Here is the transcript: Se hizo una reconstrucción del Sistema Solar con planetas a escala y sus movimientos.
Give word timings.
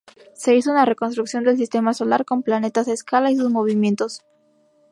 Se 0.33 0.55
hizo 0.55 0.71
una 0.71 0.85
reconstrucción 0.85 1.43
del 1.43 1.57
Sistema 1.57 1.93
Solar 1.93 2.25
con 2.25 2.41
planetas 2.41 2.87
a 2.87 2.91
escala 2.91 3.29
y 3.29 3.35
sus 3.35 3.51
movimientos. 3.51 4.23